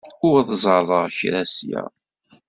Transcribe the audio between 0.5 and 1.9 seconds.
ẓerreɣ kra ssya.